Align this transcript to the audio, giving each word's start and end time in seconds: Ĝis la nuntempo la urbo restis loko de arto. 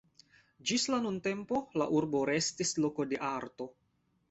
Ĝis 0.71 0.85
la 0.93 0.99
nuntempo 1.03 1.61
la 1.83 1.87
urbo 1.99 2.23
restis 2.33 2.75
loko 2.87 3.09
de 3.13 3.23
arto. 3.31 3.71